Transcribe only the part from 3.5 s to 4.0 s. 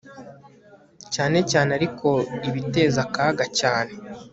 cyane